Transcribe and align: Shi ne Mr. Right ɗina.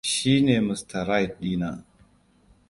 Shi 0.11 0.33
ne 0.45 0.55
Mr. 0.67 1.01
Right 1.07 1.33
ɗina. 1.41 1.69